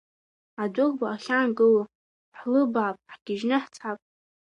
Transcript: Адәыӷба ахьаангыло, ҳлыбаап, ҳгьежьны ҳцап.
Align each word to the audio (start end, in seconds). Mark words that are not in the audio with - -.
Адәыӷба 0.63 1.07
ахьаангыло, 1.15 1.83
ҳлыбаап, 2.37 2.97
ҳгьежьны 3.13 3.57
ҳцап. 3.63 3.99